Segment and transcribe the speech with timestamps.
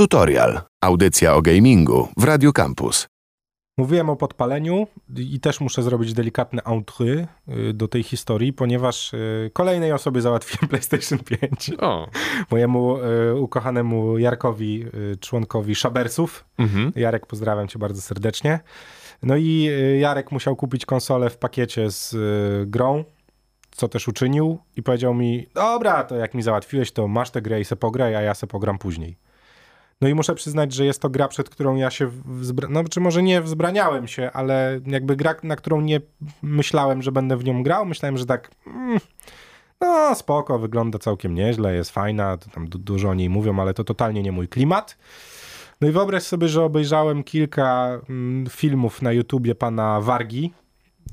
[0.00, 0.60] Tutorial.
[0.80, 3.06] Audycja o gamingu w Radio Campus.
[3.78, 9.50] Mówiłem o podpaleniu i też muszę zrobić delikatne entry y, do tej historii, ponieważ y,
[9.52, 11.70] kolejnej osobie załatwiłem PlayStation 5.
[11.80, 12.08] O.
[12.50, 14.84] Mojemu y, ukochanemu Jarkowi,
[15.20, 16.44] członkowi Szabersów.
[16.58, 16.92] Mhm.
[16.96, 18.60] Jarek, pozdrawiam cię bardzo serdecznie.
[19.22, 22.16] No i Jarek musiał kupić konsolę w pakiecie z
[22.70, 23.04] grą,
[23.70, 27.60] co też uczynił i powiedział mi, dobra, to jak mi załatwiłeś, to masz tę grę
[27.60, 29.29] i se pograj, a ja se pogram później.
[30.00, 32.68] No i muszę przyznać, że jest to gra, przed którą ja się, wzbra...
[32.70, 36.00] no czy może nie wzbraniałem się, ale jakby gra, na którą nie
[36.42, 37.86] myślałem, że będę w nią grał.
[37.86, 38.98] Myślałem, że tak, mm,
[39.80, 44.22] no spoko, wygląda całkiem nieźle, jest fajna, tam dużo o niej mówią, ale to totalnie
[44.22, 44.98] nie mój klimat.
[45.80, 50.52] No i wyobraź sobie, że obejrzałem kilka mm, filmów na YouTubie pana Wargi,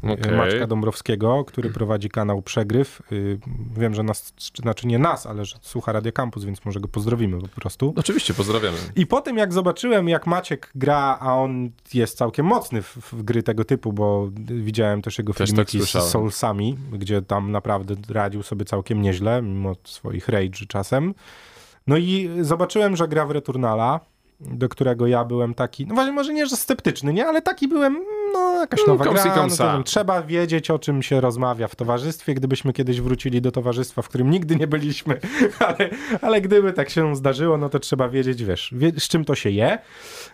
[0.04, 0.38] okay.
[0.38, 3.02] Maćka Dąbrowskiego, który prowadzi kanał Przegryw.
[3.12, 3.40] Y,
[3.78, 7.42] wiem, że nas, znaczy nie nas, ale że słucha Radio Campus, więc może go pozdrowimy
[7.42, 7.94] po prostu.
[7.96, 8.78] Oczywiście, pozdrawiamy.
[8.96, 13.24] I po tym jak zobaczyłem, jak Maciek gra, a on jest całkiem mocny w, w
[13.24, 17.96] gry tego typu, bo widziałem też jego też filmiki tak z Soulsami, gdzie tam naprawdę
[18.10, 21.14] radził sobie całkiem nieźle, mimo swoich rage czasem.
[21.88, 24.00] No i zobaczyłem, że gra w Returnala,
[24.40, 28.04] do którego ja byłem taki, no właśnie może nie, że sceptyczny, nie, ale taki byłem,
[28.34, 32.74] no jakaś no, nowa gra, no, trzeba wiedzieć o czym się rozmawia w towarzystwie, gdybyśmy
[32.74, 35.20] kiedyś wrócili do towarzystwa, w którym nigdy nie byliśmy,
[35.68, 35.90] ale,
[36.22, 39.50] ale gdyby tak się zdarzyło, no to trzeba wiedzieć, wiesz, wie, z czym to się
[39.50, 39.80] je.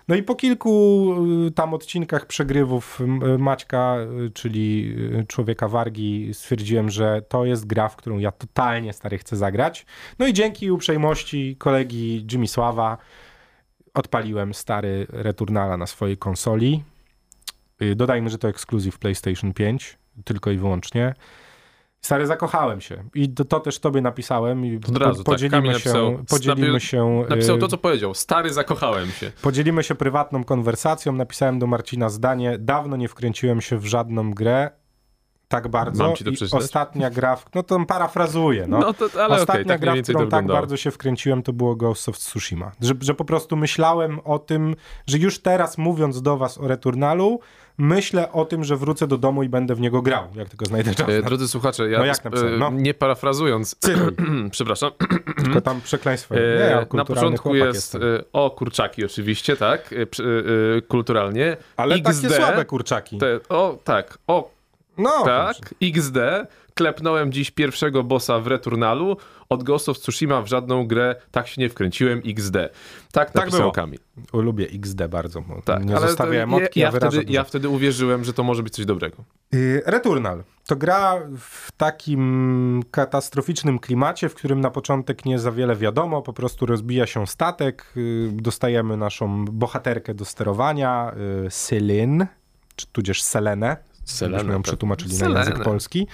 [0.07, 1.15] No i po kilku
[1.47, 2.99] y, tam odcinkach przegrywów
[3.39, 8.93] Maćka, y, czyli y, człowieka wargi, stwierdziłem, że to jest gra, w którą ja totalnie
[8.93, 9.85] stary chcę zagrać.
[10.19, 12.97] No i dzięki uprzejmości kolegi Jimmy Sława
[13.93, 16.83] odpaliłem stary Returnala na swojej konsoli.
[17.81, 21.13] Y, dodajmy, że to ekskluzyw PlayStation 5, tylko i wyłącznie.
[22.01, 23.03] Stary, zakochałem się.
[23.15, 24.65] I to, też tobie napisałem.
[24.65, 27.25] I Od razu, tak, podzielimy tak, napisał, się, podzielimy się.
[27.29, 28.13] Napisał to, y, co powiedział.
[28.13, 29.31] Stary, zakochałem się.
[29.41, 31.13] Podzielimy się prywatną konwersacją.
[31.13, 32.57] Napisałem do Marcina zdanie.
[32.59, 34.71] Dawno nie wkręciłem się w żadną grę
[35.53, 36.03] tak bardzo.
[36.03, 38.79] Mam ci to I ostatnia gra, w, no to parafrazuję, no.
[38.79, 41.75] no to, ale ostatnia okay, tak gra, w którą tak bardzo się wkręciłem, to było
[41.75, 42.71] Ghost of Tsushima.
[42.81, 44.75] Że, że po prostu myślałem o tym,
[45.07, 47.39] że już teraz mówiąc do was o Returnalu,
[47.77, 50.95] myślę o tym, że wrócę do domu i będę w niego grał, jak tylko znajdę
[50.95, 51.09] czas.
[51.09, 52.21] E, drodzy słuchacze, ja no jak
[52.59, 52.71] no.
[52.71, 53.75] nie parafrazując,
[54.51, 54.91] przepraszam.
[55.43, 56.35] Tylko tam przekleństwo.
[56.35, 57.99] Nie, ja na początku jest e,
[58.33, 61.57] o kurczaki oczywiście, tak, e, kulturalnie.
[61.77, 63.17] Ale XD, takie słabe kurczaki.
[63.17, 64.62] Te, o, tak, o
[64.97, 66.17] no, tak, XD.
[66.73, 69.17] Klepnąłem dziś pierwszego bossa w Returnalu.
[69.49, 72.21] Od Ghost of Tsushima w żadną grę tak się nie wkręciłem.
[72.25, 72.53] XD.
[72.53, 72.71] Tak,
[73.11, 73.99] tak napisał Kamil.
[74.33, 75.43] Lubię XD bardzo.
[75.65, 78.73] Tak, nie ale zostawiałem emotki, ja, ja, wtedy, ja wtedy uwierzyłem, że to może być
[78.73, 79.17] coś dobrego.
[79.53, 85.75] Y, Returnal to gra w takim katastroficznym klimacie, w którym na początek nie za wiele
[85.75, 91.13] wiadomo, po prostu rozbija się statek, y, dostajemy naszą bohaterkę do sterowania,
[91.45, 92.25] y, Selin,
[92.75, 94.63] czy tudzież Selenę, Selena, ją tak.
[94.63, 95.33] przetłumaczyli Selena.
[95.33, 96.07] na język polski.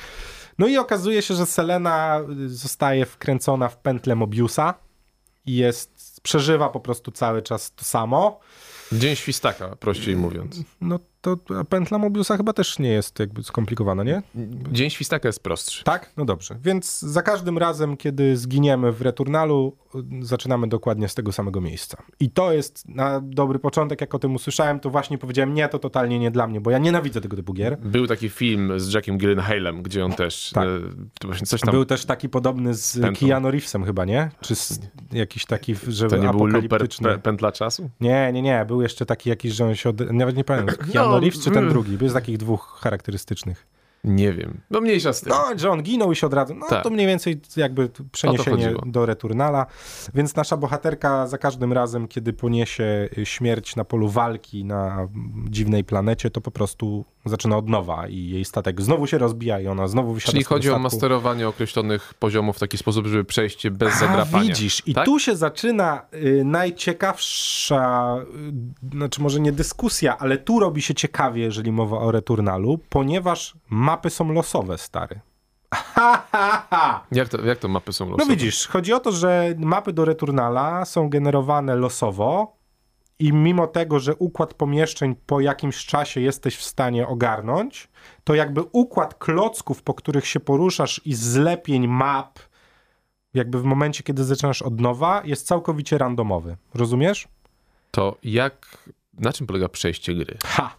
[0.58, 4.74] No i okazuje się, że Selena zostaje wkręcona w pętlę Mobiusa
[5.46, 8.40] i jest, przeżywa po prostu cały czas to samo.
[8.92, 10.62] Dzień świstaka, prościej mówiąc.
[10.82, 11.38] No to
[11.70, 14.22] pętla Mobiusa chyba też nie jest jakby skomplikowana, nie?
[14.72, 15.84] Dzień świstaka jest prostszy.
[15.84, 16.14] Tak?
[16.18, 16.56] No dobrze.
[16.64, 19.78] Więc za każdym razem, kiedy zginiemy w Returnalu,
[20.22, 21.98] zaczynamy dokładnie z tego samego miejsca.
[22.20, 25.80] I to jest na dobry początek, jak o tym usłyszałem, to właśnie powiedziałem, nie, to
[25.80, 27.78] totalnie nie dla mnie, bo ja nienawidzę tego typu gier.
[27.78, 30.68] Był taki film z Jackiem Gyllenhaalem, gdzie on też tak.
[31.32, 31.72] e, coś tam...
[31.72, 33.28] Był też taki podobny z Pętlą.
[33.28, 34.32] Keanu Reevesem chyba, nie?
[34.42, 34.80] Czy z,
[35.12, 36.88] jakiś taki, że To nie był Looper
[37.24, 37.90] Pętla Czasu?
[38.02, 38.66] Nie, nie, nie.
[38.66, 39.90] Był jeszcze taki jakiś, że on się...
[39.90, 40.12] Od...
[40.12, 40.76] Nawet nie pamiętam.
[41.10, 41.98] Keanu no, Reeves czy ten drugi?
[41.98, 43.68] Był z takich dwóch charakterystycznych.
[44.04, 44.62] Nie wiem.
[44.72, 45.30] No mniejsza z tym.
[45.34, 46.84] No, że on ginął i się od No tak.
[46.84, 49.66] to mniej więcej jakby przeniesienie do Returnala.
[50.14, 55.08] Więc nasza bohaterka za każdym razem, kiedy poniesie śmierć na polu walki na
[55.50, 59.68] dziwnej planecie, to po prostu zaczyna od nowa i jej statek znowu się rozbija i
[59.68, 63.94] ona znowu wysiada Czyli chodzi o masterowanie określonych poziomów w taki sposób, żeby przejść bez
[63.94, 64.44] A, zadrapania.
[64.44, 64.84] widzisz.
[64.86, 65.06] I tak?
[65.06, 68.16] tu się zaczyna y, najciekawsza,
[68.92, 73.56] y, znaczy może nie dyskusja, ale tu robi się ciekawie, jeżeli mowa o Returnalu, ponieważ
[73.90, 75.20] mapy są losowe, stary.
[77.20, 78.24] Jak to, jak to mapy są losowe?
[78.24, 82.58] No widzisz, chodzi o to, że mapy do Returnala są generowane losowo
[83.20, 87.90] i mimo tego, że układ pomieszczeń po jakimś czasie jesteś w stanie ogarnąć,
[88.24, 92.40] to jakby układ klocków, po których się poruszasz i zlepień map,
[93.34, 96.58] jakby w momencie, kiedy zaczynasz od nowa, jest całkowicie randomowy.
[96.74, 97.28] Rozumiesz?
[97.92, 98.68] To jak
[99.20, 100.38] na czym polega przejście gry?
[100.46, 100.76] Ha!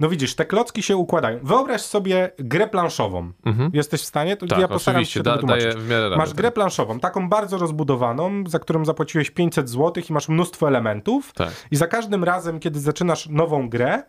[0.00, 1.38] No widzisz, te klocki się układają.
[1.42, 3.32] Wyobraź sobie grę planszową.
[3.44, 3.70] Mhm.
[3.74, 4.36] Jesteś w stanie?
[4.36, 6.54] To tak, ja postaram się da, daję w miarę Masz grę tak.
[6.54, 11.32] planszową, taką bardzo rozbudowaną, za którą zapłaciłeś 500 zł i masz mnóstwo elementów.
[11.32, 11.50] Tak.
[11.70, 14.02] I za każdym razem, kiedy zaczynasz nową grę,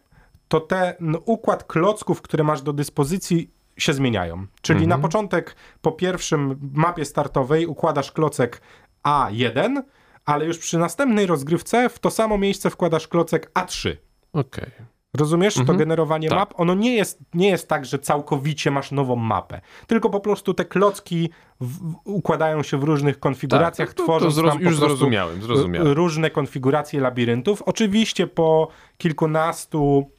[0.47, 4.47] to ten układ klocków, które masz do dyspozycji, się zmieniają.
[4.61, 4.89] Czyli mhm.
[4.89, 8.61] na początek, po pierwszym mapie startowej układasz klocek
[9.03, 9.81] A1,
[10.25, 13.95] ale już przy następnej rozgrywce w to samo miejsce wkładasz klocek A3.
[14.33, 14.63] Okej.
[14.63, 14.85] Okay.
[15.17, 15.67] Rozumiesz mhm.
[15.67, 16.37] to generowanie tak.
[16.39, 16.53] map?
[16.57, 20.65] Ono nie jest, nie jest tak, że całkowicie masz nową mapę, tylko po prostu te
[20.65, 21.29] klocki
[21.61, 25.93] w, układają się w różnych konfiguracjach, tak, tworzą to, to już zrozumiałem, zrozumiałem.
[25.93, 27.61] różne konfiguracje labiryntów.
[27.61, 28.67] Oczywiście po
[28.97, 30.11] kilkunastu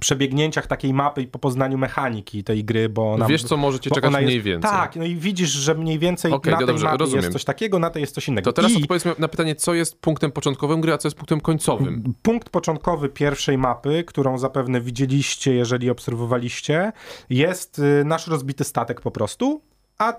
[0.00, 3.26] przebiegnięciach takiej mapy i po poznaniu mechaniki tej gry, bo ona...
[3.26, 4.70] Wiesz, co możecie czekać mniej jest, więcej.
[4.70, 7.22] Tak, no i widzisz, że mniej więcej okay, na tej dobrze, mapie rozumiem.
[7.22, 8.44] jest coś takiego, na tej jest coś innego.
[8.44, 8.76] To teraz I...
[8.76, 12.14] odpowiedzmy na pytanie, co jest punktem początkowym gry, a co jest punktem końcowym.
[12.22, 16.92] Punkt początkowy pierwszej mapy, którą zapewne widzieliście, jeżeli obserwowaliście,
[17.30, 19.62] jest y, nasz rozbity statek po prostu,
[19.98, 20.12] a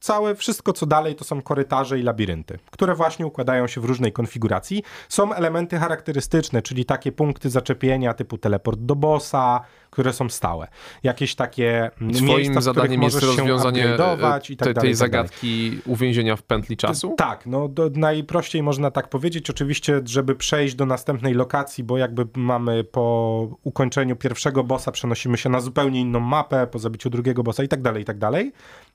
[0.00, 4.12] całe wszystko, co dalej, to są korytarze i labirynty, które właśnie układają się w różnej
[4.12, 4.82] konfiguracji.
[5.08, 9.60] Są elementy charakterystyczne, czyli takie punkty zaczepienia typu teleport do bossa,
[9.90, 10.68] które są stałe.
[11.02, 16.36] Jakieś takie Twoim miejsca, zadaniem jest rozwiązanie e, i tak te, tej tak zagadki uwięzienia
[16.36, 17.14] w pętli czasu?
[17.16, 19.50] Tak, no do, najprościej można tak powiedzieć.
[19.50, 25.48] Oczywiście, żeby przejść do następnej lokacji, bo jakby mamy po ukończeniu pierwszego bossa przenosimy się
[25.48, 28.52] na zupełnie inną mapę, po zabiciu drugiego bossa i tak dalej, i tak dalej,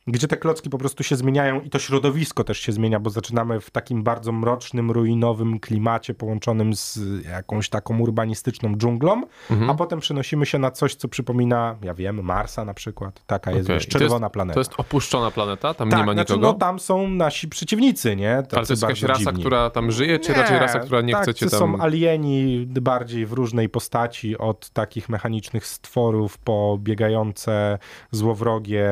[0.07, 3.59] gdzie te klocki po prostu się zmieniają i to środowisko też się zmienia, bo zaczynamy
[3.59, 9.69] w takim bardzo mrocznym, ruinowym klimacie połączonym z jakąś taką urbanistyczną dżunglą, mhm.
[9.69, 13.24] a potem przenosimy się na coś co przypomina, ja wiem, Marsa na przykład.
[13.25, 13.75] Taka jest, okay.
[13.75, 14.53] wiesz, czerwona jest, planeta.
[14.53, 15.74] To jest opuszczona planeta?
[15.74, 16.48] Tam tak, nie ma znaczy, nikogo?
[16.48, 18.36] No, tam są nasi przeciwnicy, nie?
[18.36, 19.39] Tacy Ale to jest jakaś rasa, dziwni.
[19.39, 21.59] która tam żyje, czy nie, raczej rasa, która nie tak, chce cię tam...
[21.59, 27.80] są alieni bardziej w różnej postaci, od takich mechanicznych stworów po biegające
[28.12, 28.89] złowrogie,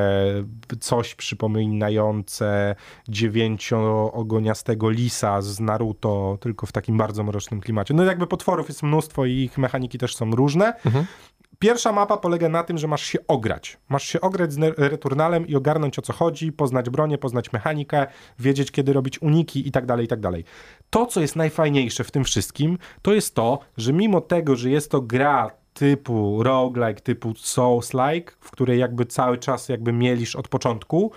[0.99, 2.75] coś przypominające
[3.09, 7.93] dziewięcioogoniastego lisa z Naruto, tylko w takim bardzo mrocznym klimacie.
[7.93, 10.73] No jakby potworów jest mnóstwo i ich mechaniki też są różne.
[10.85, 11.05] Mhm.
[11.59, 13.77] Pierwsza mapa polega na tym, że masz się ograć.
[13.89, 18.07] Masz się ograć z returnalem i ogarnąć o co chodzi, poznać bronię, poznać mechanikę,
[18.39, 20.43] wiedzieć kiedy robić uniki i tak dalej, i tak dalej.
[20.89, 24.91] To, co jest najfajniejsze w tym wszystkim, to jest to, że mimo tego, że jest
[24.91, 31.11] to gra typu roguelike, typu souls-like, w której jakby cały czas jakby mielisz od początku,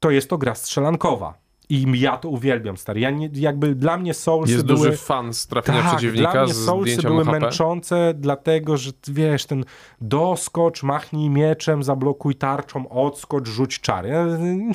[0.00, 1.34] to jest to gra strzelankowa.
[1.70, 3.00] I ja to uwielbiam, stary.
[3.00, 4.78] Ja nie, jakby dla mnie Soulsy Jest były...
[4.78, 7.40] duży fan z trafienia tak, przeciwnika dla mnie Soulsy były HP.
[7.40, 9.64] męczące, dlatego, że wiesz, ten
[10.00, 14.12] doskocz, machnij mieczem, zablokuj tarczą, odskocz, rzuć czary.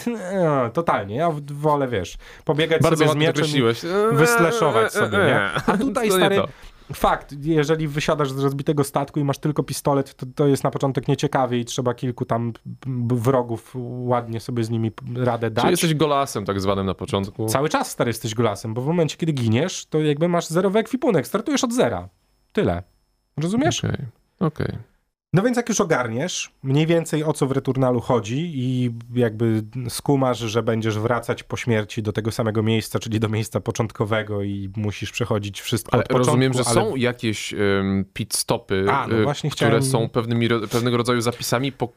[0.74, 1.16] Totalnie.
[1.16, 3.46] Ja wolę, wiesz, pobiegać Bardzo sobie z mieczem
[4.12, 5.40] wysleszować sobie, nie?
[5.74, 6.42] A tutaj, stary,
[6.95, 11.07] Fakt, jeżeli wysiadasz z rozbitego statku i masz tylko pistolet, to, to jest na początek
[11.07, 12.54] nieciekawie i trzeba kilku tam
[13.07, 13.75] wrogów
[14.06, 15.62] ładnie sobie z nimi radę dać.
[15.62, 17.45] Czyli jesteś golasem tak zwanym na początku.
[17.45, 21.28] Cały czas stary jesteś golasem, bo w momencie, kiedy giniesz, to jakby masz zerowy ekwipunek,
[21.28, 22.10] startujesz od zera.
[22.54, 22.84] Tyle.
[23.38, 23.84] Rozumiesz?
[23.84, 23.95] Okej,
[24.40, 24.48] okay.
[24.48, 24.68] okej.
[24.68, 24.93] Okay.
[25.33, 30.39] No więc jak już ogarniesz mniej więcej o co w Returnalu chodzi i jakby skumasz,
[30.39, 35.12] że będziesz wracać po śmierci do tego samego miejsca, czyli do miejsca początkowego i musisz
[35.12, 36.27] przechodzić wszystko ale od początku.
[36.27, 36.74] Rozumiem, że ale...
[36.74, 39.83] są jakieś um, pit stopy, A, no y, które chciałem...
[39.83, 41.89] są pewnymi, pewnego rodzaju zapisami, po,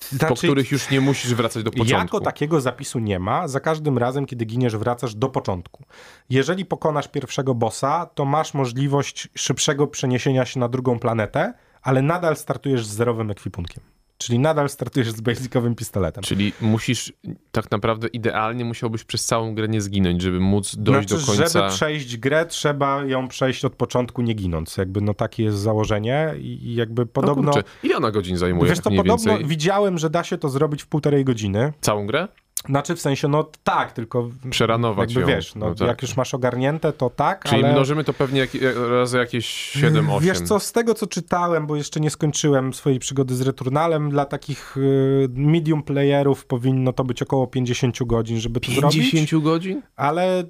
[0.00, 2.16] znaczy, po których już nie musisz wracać do początku.
[2.16, 3.48] Jako takiego zapisu nie ma.
[3.48, 5.84] Za każdym razem, kiedy giniesz, wracasz do początku.
[6.30, 11.52] Jeżeli pokonasz pierwszego bossa, to masz możliwość szybszego przeniesienia się na drugą planetę,
[11.86, 13.84] ale nadal startujesz z zerowym ekwipunkiem.
[14.18, 16.24] Czyli nadal startujesz z basicowym pistoletem.
[16.24, 17.12] Czyli musisz,
[17.52, 21.60] tak naprawdę idealnie musiałbyś przez całą grę nie zginąć, żeby móc dojść znaczy, do końca.
[21.60, 24.76] Żeby przejść grę, trzeba ją przejść od początku nie ginąc.
[24.76, 27.52] Jakby no takie jest założenie i jakby no podobno...
[27.56, 28.70] No Ile ona godzin zajmuje?
[28.70, 29.46] Wiesz to podobno więcej?
[29.46, 31.72] widziałem, że da się to zrobić w półtorej godziny.
[31.80, 32.28] Całą grę?
[32.68, 35.36] Znaczy w sensie, no tak, tylko przeranować jakby, ją.
[35.36, 35.88] wiesz, no, no tak.
[35.88, 37.72] jak już masz ogarnięte, to tak, Czyli ale...
[37.72, 38.50] mnożymy to pewnie jak,
[38.90, 40.20] razy jakieś 7-8.
[40.20, 44.24] Wiesz co, z tego co czytałem, bo jeszcze nie skończyłem swojej przygody z Returnalem, dla
[44.24, 49.10] takich y, medium playerów powinno to być około 50 godzin, żeby to 50 zrobić.
[49.10, 49.82] 50 godzin?
[49.96, 50.44] Ale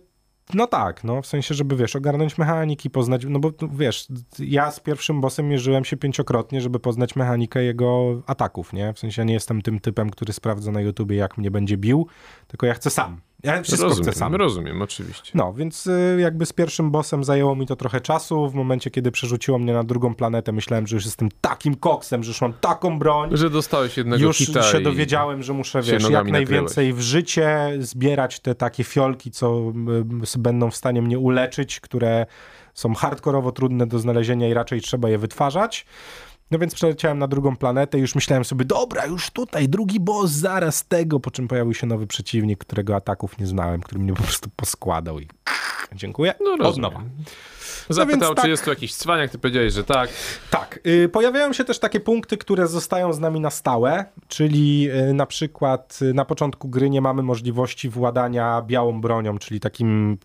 [0.55, 4.07] no tak, no w sensie, żeby wiesz, ogarnąć mechaniki, poznać, no bo wiesz,
[4.38, 8.93] ja z pierwszym bossem mierzyłem się pięciokrotnie, żeby poznać mechanikę jego ataków, nie?
[8.93, 12.07] W sensie ja nie jestem tym typem, który sprawdza na YouTubie, jak mnie będzie bił,
[12.49, 14.35] tylko ja chcę sam Ja wszystko rozumiem, chcę sam.
[14.35, 15.31] Rozumiem, oczywiście.
[15.35, 18.49] No, więc y, jakby z pierwszym bossem zajęło mi to trochę czasu.
[18.50, 22.31] W momencie, kiedy przerzuciło mnie na drugą planetę, myślałem, że już jestem takim koksem, że
[22.31, 23.31] już mam taką broń.
[23.33, 27.05] Że dostałeś jednego Już się dowiedziałem, że muszę, wiesz, jak najwięcej nakryłeś.
[27.05, 29.73] w życie zbierać te takie fiolki, co
[30.35, 32.26] y, będą w stanie mnie uleczyć, które
[32.75, 35.87] są hardkorowo trudne do znalezienia i raczej trzeba je wytwarzać.
[36.50, 40.31] No więc przeleciałem na drugą planetę i już myślałem sobie, dobra, już tutaj, drugi boss,
[40.31, 44.23] zaraz tego, po czym pojawił się nowy przeciwnik, którego ataków nie znałem, który mnie po
[44.23, 45.29] prostu poskładał i
[45.93, 46.35] dziękuję.
[46.41, 47.03] No Od nowa.
[47.88, 50.11] Zapytał, no czy tak, jest tu jakiś cwaniak, ty powiedziałeś, że tak.
[50.50, 50.81] Tak.
[50.87, 55.26] Y, pojawiają się też takie punkty, które zostają z nami na stałe, czyli y, na
[55.26, 60.19] przykład y, na początku gry nie mamy możliwości władania białą bronią, czyli takim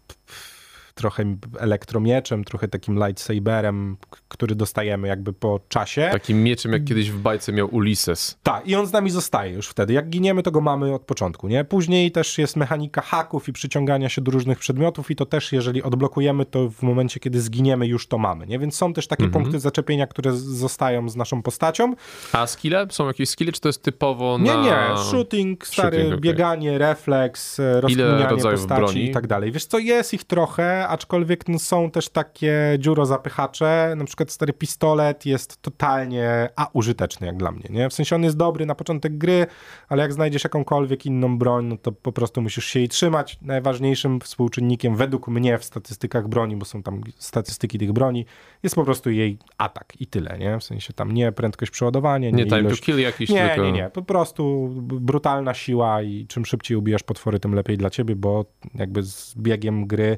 [0.93, 6.09] trochę elektromieczem, trochę takim lightsaberem, który dostajemy jakby po czasie.
[6.11, 8.37] Takim mieczem, jak kiedyś w bajce miał Ulises.
[8.43, 9.93] Tak, i on z nami zostaje już wtedy.
[9.93, 11.63] Jak giniemy, to go mamy od początku, nie?
[11.63, 15.83] Później też jest mechanika haków i przyciągania się do różnych przedmiotów i to też, jeżeli
[15.83, 18.59] odblokujemy, to w momencie, kiedy zginiemy, już to mamy, nie?
[18.59, 19.43] Więc są też takie mhm.
[19.43, 21.93] punkty zaczepienia, które zostają z naszą postacią.
[22.33, 22.87] A skille?
[22.89, 24.55] Są jakieś skille, czy to jest typowo na...
[24.55, 24.97] Nie, nie.
[24.97, 26.21] Shooting, stary, Shooting, okay.
[26.21, 29.51] bieganie, refleks, rozkminianie postaci i tak dalej.
[29.51, 35.25] Wiesz co, jest ich trochę, aczkolwiek no, są też takie dziurozapychacze, na przykład stary pistolet
[35.25, 37.89] jest totalnie a użyteczny jak dla mnie, nie?
[37.89, 39.45] W sensie on jest dobry na początek gry,
[39.89, 43.39] ale jak znajdziesz jakąkolwiek inną broń, no to po prostu musisz się jej trzymać.
[43.41, 48.25] Najważniejszym współczynnikiem według mnie w statystykach broni, bo są tam statystyki tych broni,
[48.63, 50.59] jest po prostu jej atak i tyle, nie?
[50.59, 52.79] W sensie tam nie prędkość przeładowania, nie, nie time ilość...
[52.79, 53.63] to kill jakiś nie, tylko...
[53.65, 58.15] Nie, nie, po prostu brutalna siła i czym szybciej ubijasz potwory, tym lepiej dla ciebie,
[58.15, 58.45] bo
[58.75, 60.17] jakby z biegiem gry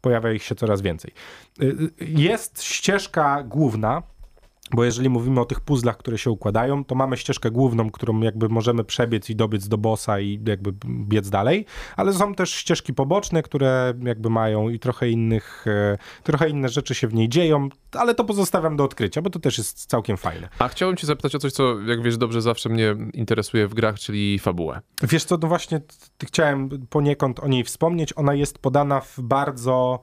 [0.00, 1.12] pojawia ich się coraz więcej.
[1.62, 4.02] Y, y, jest ścieżka główna,
[4.70, 8.48] bo jeżeli mówimy o tych puzzlach, które się układają, to mamy ścieżkę główną, którą jakby
[8.48, 13.42] możemy przebiec i dobiec do bossa i jakby biec dalej, ale są też ścieżki poboczne,
[13.42, 18.14] które jakby mają i trochę innych, e, trochę inne rzeczy się w niej dzieją, ale
[18.14, 20.48] to pozostawiam do odkrycia, bo to też jest całkiem fajne.
[20.58, 23.98] A chciałbym cię zapytać o coś, co jak wiesz dobrze zawsze mnie interesuje w grach,
[23.98, 24.80] czyli fabułę.
[25.02, 25.80] Wiesz co, no właśnie
[26.24, 28.12] chciałem poniekąd o niej wspomnieć.
[28.16, 30.02] Ona jest podana w bardzo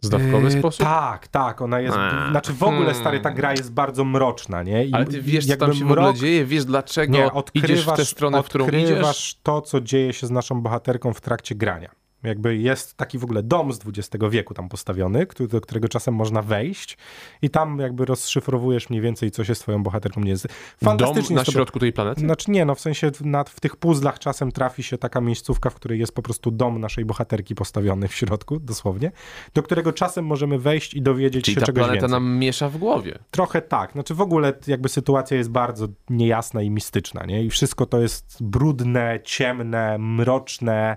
[0.00, 0.86] Zdawkowy yy, sposób?
[0.86, 2.30] Tak, tak, ona jest, eee.
[2.30, 3.00] znaczy w ogóle hmm.
[3.00, 4.84] stary, ta gra jest bardzo mroczna, nie?
[4.84, 5.96] I Ale ty wiesz, co tam się mrok...
[5.96, 8.80] w ogóle dzieje, wiesz dlaczego nie, idziesz w tę stronę, w którą idziesz?
[8.82, 11.90] Odkrywasz to, co dzieje się z naszą bohaterką w trakcie grania.
[12.26, 16.14] Jakby jest taki w ogóle dom z XX wieku tam postawiony, który, do którego czasem
[16.14, 16.98] można wejść
[17.42, 20.48] i tam jakby rozszyfrowujesz mniej więcej, co się z twoją bohaterką nie jest.
[20.84, 21.36] Fantastycznie.
[21.36, 22.20] Dom na środku tej planety?
[22.20, 25.74] Znaczy nie, no w sensie nad, w tych puzzlach czasem trafi się taka miejscówka, w
[25.74, 29.12] której jest po prostu dom naszej bohaterki postawiony w środku, dosłownie,
[29.54, 32.00] do którego czasem możemy wejść i dowiedzieć Czyli się czegoś więcej.
[32.00, 33.18] ta planeta nam miesza w głowie.
[33.30, 33.92] Trochę tak.
[33.92, 37.44] Znaczy w ogóle jakby sytuacja jest bardzo niejasna i mistyczna, nie?
[37.44, 40.96] I wszystko to jest brudne, ciemne, mroczne,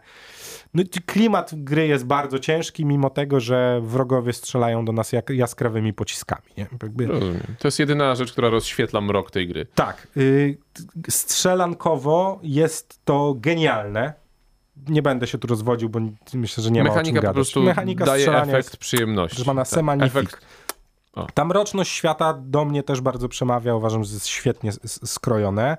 [0.74, 5.94] no, klimat gry jest bardzo ciężki, mimo tego, że wrogowie strzelają do nas jak, jaskrawymi
[5.94, 6.48] pociskami.
[6.58, 6.68] Nie?
[6.84, 7.08] Jakby...
[7.60, 9.66] To jest jedyna rzecz, która rozświetla mrok tej gry.
[9.76, 10.08] Tak.
[10.18, 10.58] Y,
[11.10, 14.14] strzelankowo jest to genialne.
[14.88, 16.00] Nie będę się tu rozwodził, bo
[16.34, 19.44] myślę, że nie Mechanika ma o czym po prostu Mechanika daje efekt jest, przyjemności.
[19.44, 20.46] Że ma na tak, efekt...
[21.34, 23.76] Ta mroczność świata do mnie też bardzo przemawia.
[23.76, 25.78] Uważam, że jest świetnie skrojone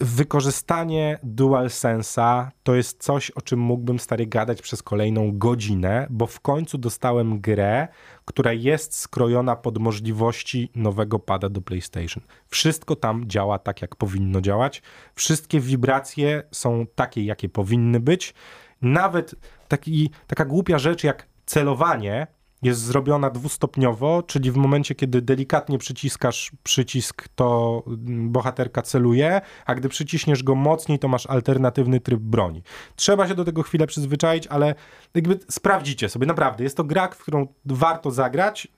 [0.00, 6.40] wykorzystanie DualSense'a to jest coś, o czym mógłbym stary gadać przez kolejną godzinę, bo w
[6.40, 7.88] końcu dostałem grę,
[8.24, 12.22] która jest skrojona pod możliwości nowego pada do PlayStation.
[12.48, 14.82] Wszystko tam działa tak, jak powinno działać.
[15.14, 18.34] Wszystkie wibracje są takie, jakie powinny być.
[18.82, 19.34] Nawet
[19.68, 22.26] taki, taka głupia rzecz jak celowanie
[22.64, 29.88] jest zrobiona dwustopniowo, czyli w momencie, kiedy delikatnie przyciskasz przycisk, to bohaterka celuje, a gdy
[29.88, 32.62] przyciśniesz go mocniej, to masz alternatywny tryb broni.
[32.96, 34.74] Trzeba się do tego chwilę przyzwyczaić, ale
[35.14, 36.64] jakby sprawdzicie sobie, naprawdę.
[36.64, 38.68] Jest to gra, w którą warto zagrać,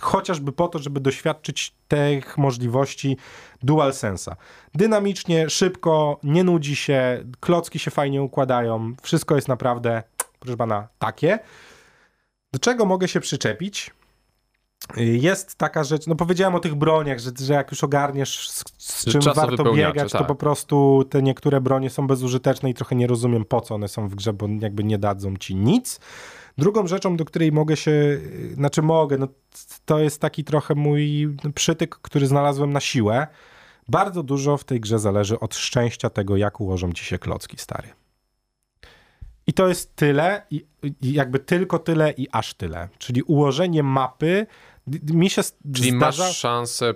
[0.00, 3.16] chociażby po to, żeby doświadczyć tych możliwości
[3.64, 4.36] DualSense'a.
[4.74, 10.02] Dynamicznie, szybko, nie nudzi się, klocki się fajnie układają, wszystko jest naprawdę,
[10.40, 11.38] proszę pana, takie.
[12.52, 13.90] Do czego mogę się przyczepić?
[14.96, 19.04] Jest taka rzecz, no powiedziałem o tych broniach, że, że jak już ogarniesz z, z
[19.04, 20.20] czym warto biegać, tak.
[20.20, 23.88] to po prostu te niektóre bronie są bezużyteczne i trochę nie rozumiem po co one
[23.88, 26.00] są w grze, bo jakby nie dadzą ci nic.
[26.58, 28.20] Drugą rzeczą, do której mogę się,
[28.54, 29.28] znaczy mogę, no
[29.84, 33.26] to jest taki trochę mój przytyk, który znalazłem na siłę.
[33.88, 37.88] Bardzo dużo w tej grze zależy od szczęścia tego, jak ułożą ci się klocki, stary.
[39.46, 40.66] I to jest tyle, i
[41.02, 42.88] jakby tylko tyle i aż tyle.
[42.98, 44.46] Czyli ułożenie mapy
[45.12, 45.42] mi się
[45.74, 46.24] Czyli zdarza...
[46.24, 46.94] masz szansę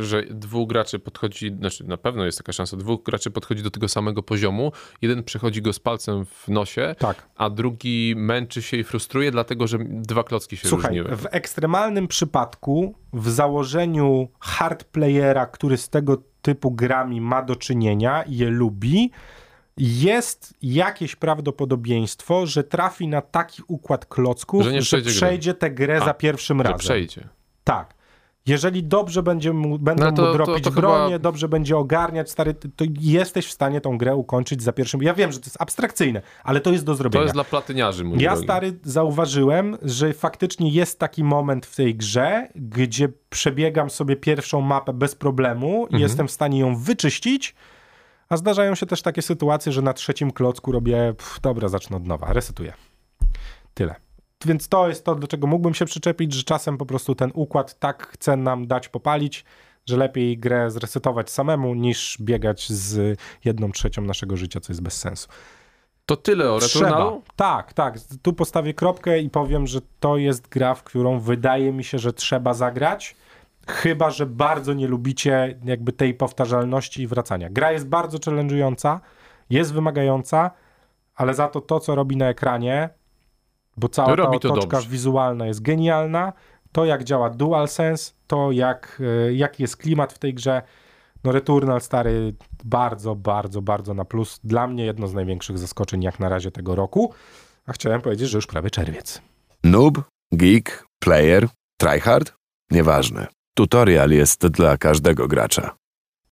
[0.00, 3.88] że dwóch graczy podchodzi, znaczy na pewno jest taka szansa, dwóch graczy podchodzi do tego
[3.88, 7.28] samego poziomu, jeden przechodzi go z palcem w nosie, tak.
[7.36, 11.16] a drugi męczy się i frustruje, dlatego że dwa klocki się Słuchaj, różniły.
[11.16, 18.22] w ekstremalnym przypadku, w założeniu hard playera, który z tego typu grami ma do czynienia
[18.22, 19.10] i je lubi,
[19.80, 26.04] jest jakieś prawdopodobieństwo, że trafi na taki układ klocków, że, że przejdzie tę grę A,
[26.04, 26.78] za pierwszym razem.
[26.78, 27.28] przejdzie.
[27.64, 28.00] Tak.
[28.46, 31.18] Jeżeli dobrze będzie mu, będą no to, mu dropić to, to bronię, chyba...
[31.18, 35.02] dobrze będzie ogarniać, stary, to jesteś w stanie tą grę ukończyć za pierwszym.
[35.02, 37.20] Ja wiem, że to jest abstrakcyjne, ale to jest do zrobienia.
[37.20, 38.46] To jest dla platyniarzy, mój Ja, drogi.
[38.46, 44.92] stary, zauważyłem, że faktycznie jest taki moment w tej grze, gdzie przebiegam sobie pierwszą mapę
[44.92, 46.02] bez problemu i mhm.
[46.02, 47.54] jestem w stanie ją wyczyścić,
[48.30, 52.06] a zdarzają się też takie sytuacje, że na trzecim klocku robię, pff, dobra, zacznę od
[52.06, 52.72] nowa, resetuję.
[53.74, 53.94] Tyle.
[54.44, 57.78] Więc to jest to, do czego mógłbym się przyczepić, że czasem po prostu ten układ
[57.78, 59.44] tak chce nam dać popalić,
[59.86, 64.96] że lepiej grę zresetować samemu, niż biegać z jedną trzecią naszego życia, co jest bez
[64.96, 65.28] sensu.
[66.06, 67.22] To tyle o Returnalu?
[67.36, 67.94] Tak, tak.
[68.22, 72.12] Tu postawię kropkę i powiem, że to jest gra, w którą wydaje mi się, że
[72.12, 73.16] trzeba zagrać.
[73.70, 77.50] Chyba, że bardzo nie lubicie jakby tej powtarzalności i wracania.
[77.50, 78.98] Gra jest bardzo challenge'ująca,
[79.50, 80.50] jest wymagająca,
[81.14, 82.90] ale za to to, co robi na ekranie,
[83.76, 86.32] bo cała ta otoczka wizualna jest genialna,
[86.72, 90.62] to jak działa DualSense, to jak, e, jaki jest klimat w tej grze,
[91.24, 92.34] no Returnal stary
[92.64, 94.40] bardzo, bardzo, bardzo na plus.
[94.44, 97.12] Dla mnie jedno z największych zaskoczeń jak na razie tego roku,
[97.66, 99.22] a chciałem powiedzieć, że już prawie czerwiec.
[99.64, 101.48] Noob, geek, player,
[101.80, 102.32] tryhard?
[102.70, 103.26] Nieważne.
[103.54, 105.79] Tutorial jest dla każdego gracza.